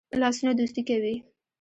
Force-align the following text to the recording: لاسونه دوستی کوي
لاسونه 0.21 0.51
دوستی 0.59 0.81
کوي 0.87 1.15